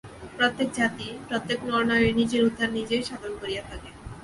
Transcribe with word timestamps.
প্রত্যেক 0.37 0.69
জাতি, 0.73 1.07
প্রত্যেক 1.27 1.59
নরনারী 1.63 2.09
নিজের 2.13 2.41
উদ্ধার 2.43 2.69
নিজেই 2.71 3.03
সাধন 3.03 3.33
করিয়া 3.41 3.63
থাকে। 3.69 3.89